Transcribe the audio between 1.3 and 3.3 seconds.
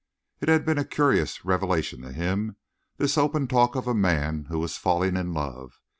revelation to him, this